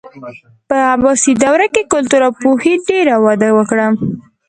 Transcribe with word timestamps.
په 0.69 0.77
عباسي 0.93 1.33
دوره 1.43 1.65
کې 1.73 1.81
کلتور 1.93 2.21
او 2.27 2.31
پوهې 2.41 2.73
ډېره 2.87 3.15
وده 3.25 3.49
وکړه. 3.57 3.87